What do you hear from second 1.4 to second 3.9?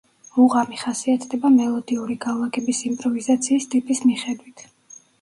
მელოდიური განლაგების იმპროვიზაციის